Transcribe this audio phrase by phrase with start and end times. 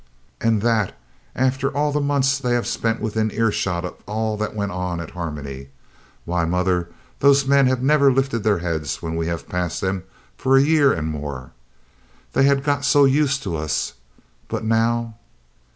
[0.41, 0.97] "And that,
[1.35, 5.11] after all the months they have spent within earshot of all that went on at
[5.11, 5.67] Harmony!
[6.25, 6.89] Why, mother,
[7.19, 10.01] those men have never lifted their heads when we have passed them
[10.35, 11.51] for a year and more,
[12.33, 13.93] they had got so used to us,
[14.47, 15.17] but now